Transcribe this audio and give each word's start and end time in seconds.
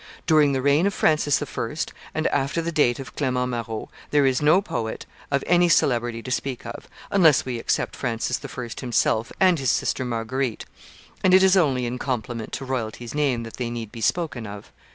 During 0.25 0.51
the 0.53 0.63
reign 0.63 0.87
of 0.87 0.95
Francis 0.95 1.43
I. 1.43 1.75
and 2.15 2.25
after 2.29 2.59
the 2.59 2.71
date 2.71 2.97
of 2.97 3.15
Clement 3.15 3.49
Marot, 3.51 3.87
there 4.09 4.25
is 4.25 4.41
no 4.41 4.59
poet 4.59 5.05
of 5.29 5.43
any 5.45 5.69
celebrity 5.69 6.23
to 6.23 6.31
speak 6.31 6.65
of, 6.65 6.87
unless 7.11 7.45
we 7.45 7.59
except 7.59 7.95
Francis 7.95 8.41
I. 8.43 8.69
himself 8.79 9.31
and 9.39 9.59
his 9.59 9.69
sister 9.69 10.03
Marguerite; 10.03 10.65
and 11.23 11.35
it 11.35 11.43
is 11.43 11.55
only 11.55 11.85
in 11.85 11.99
compliment 11.99 12.51
to 12.53 12.65
royalty's 12.65 13.13
name 13.13 13.43
that 13.43 13.57
they 13.57 13.69
need 13.69 13.91
be 13.91 14.01
spoken 14.01 14.47
of. 14.47 14.71